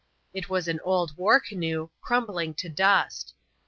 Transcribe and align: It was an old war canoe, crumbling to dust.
It 0.33 0.49
was 0.49 0.67
an 0.67 0.79
old 0.83 1.15
war 1.15 1.39
canoe, 1.39 1.89
crumbling 2.01 2.55
to 2.55 2.67
dust. 2.69 3.35